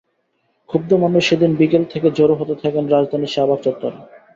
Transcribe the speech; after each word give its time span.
ক্ষুব্ধ 0.69 0.91
মানুষ 1.03 1.21
সেদিন 1.29 1.51
বিকেল 1.55 1.83
থেকে 1.93 2.07
জড়ো 2.17 2.35
হতে 2.35 2.55
থাকেন 2.61 2.83
রাজধানীর 2.87 3.33
শাহবাগ 3.35 3.59
চত্বরে। 3.65 3.97